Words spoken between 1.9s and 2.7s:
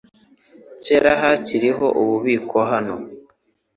ububiko